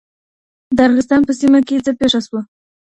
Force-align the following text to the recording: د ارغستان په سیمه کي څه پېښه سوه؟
د 0.75 0.77
ارغستان 0.87 1.21
په 1.27 1.33
سیمه 1.39 1.59
کي 1.67 1.75
څه 1.85 1.91
پېښه 1.99 2.19
سوه؟ 2.27 2.41